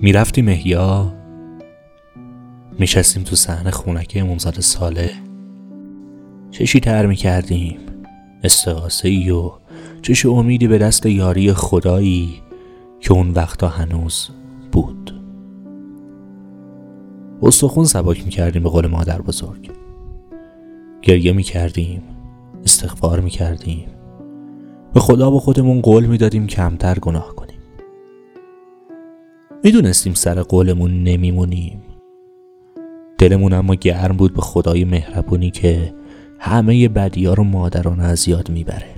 [0.00, 1.14] می‌رفتیم مهیا
[2.78, 5.10] میشستیم تو صحن خونکی امامزاده ساله
[6.50, 7.78] چشی تر می‌کردیم.
[8.44, 9.52] استقاسه ای و
[10.02, 12.42] چش امیدی به دست یاری خدایی
[13.00, 14.28] که اون وقتا هنوز
[14.72, 15.14] بود.
[17.42, 19.70] استخون سباک می‌کردیم به قول مادر بزرگ.
[21.02, 22.02] گریه می‌کردیم
[22.64, 23.88] استغفار می‌کردیم.
[24.94, 27.47] به خدا و خودمون قول می‌دادیم کمتر گناه کنیم.
[29.68, 31.82] می‌دونستیم سر قولمون نمیمونیم.
[33.18, 35.94] دلمون اما گرم بود به خدای مهربونی که
[36.38, 38.94] همه بدیا رو مادران از یاد می‌بره.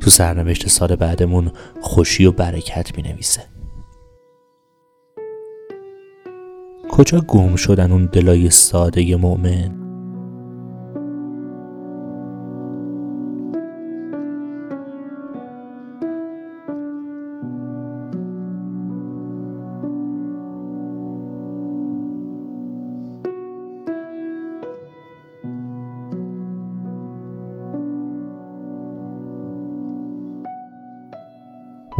[0.00, 3.42] تو سرنوشت سال بعدمون خوشی و برکت می‌نویسه.
[6.90, 9.81] کجا گم شدن اون دلای ساده مؤمن؟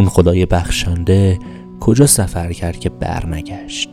[0.02, 1.38] اون خدای بخشنده
[1.80, 3.88] کجا سفر کرد که برنگشت؟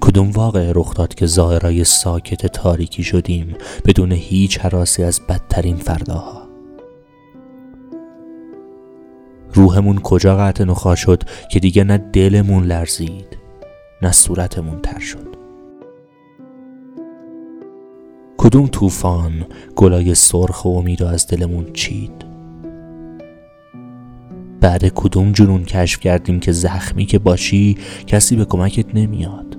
[0.00, 3.54] کدوم واقع رخ داد که ظاهرای ساکت تاریکی شدیم
[3.86, 6.42] بدون هیچ حراسی از بدترین فرداها؟
[9.54, 13.38] روحمون کجا قطع نخوا شد که دیگه نه دلمون لرزید
[14.02, 15.36] نه صورتمون تر شد؟
[18.36, 22.29] کدوم طوفان گلای سرخ و امید از دلمون چید؟
[24.60, 29.56] بعد کدوم جنون کشف کردیم که زخمی که باشی کسی به کمکت نمیاد؟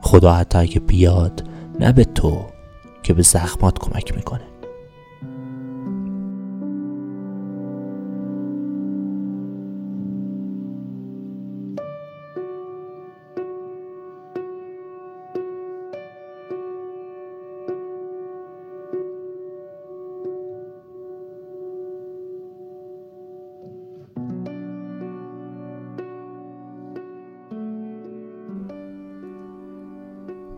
[0.00, 1.44] خدا حتی اگه بیاد
[1.80, 2.46] نه به تو
[3.02, 4.49] که به زخمات کمک می‌کنه.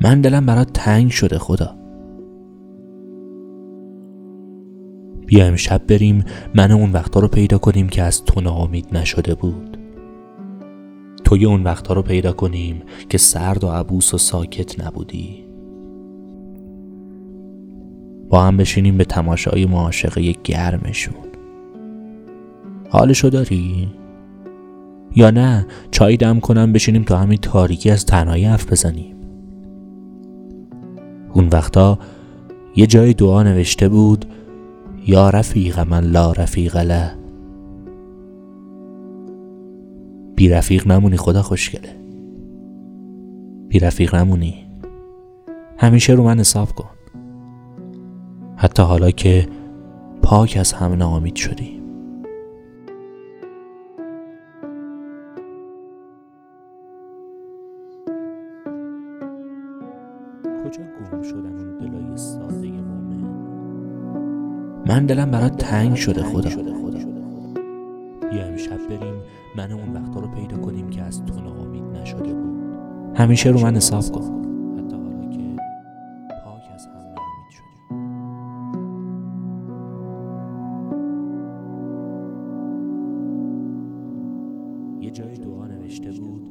[0.03, 1.77] من دلم برات تنگ شده خدا.
[5.27, 6.25] بیا امشب بریم
[6.55, 9.79] من اون وقتا رو پیدا کنیم که از تو ناامید نشده بود.
[11.25, 15.45] توی اون وقتا رو پیدا کنیم که سرد و عبوس و ساکت نبودی.
[18.31, 21.15] با هم بشینیم به تماشای معاشقه گرمشون.
[22.91, 23.89] حالشو داری؟
[25.17, 29.22] یا نه؟ چای دم کنم بشینیم تا همین تاریکی از تنهایی حرف بزنیم.
[31.33, 31.99] اون وقتا
[32.77, 34.25] یه جای دعا نوشته بود
[35.07, 37.15] یا رفیق من لا رفیق له.
[40.37, 41.97] بی رفیق نمونی خدا خوشگله.
[43.69, 44.55] بی رفیق نمونی.
[45.79, 46.91] همیشه رو من حساب کن.
[48.57, 49.49] حتی حالا که
[50.23, 51.82] پاک از همه ناامید شدی.
[60.73, 63.23] کجا گم شدن اون دلای ساده مومن
[64.87, 66.51] من دلم برات تنگ شده خدا.
[68.31, 69.15] بیا امشب بریم
[69.57, 72.63] من اون وقتا رو پیدا کنیم که از تو ناامید نشده بود.
[73.15, 74.43] همیشه رو من حساب کن.
[74.79, 76.93] حتی حالا که از هم
[85.01, 86.43] یه جای دعا نوشته بود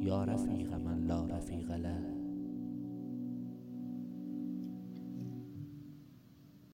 [0.00, 2.21] یا رفیق من لا رفیق له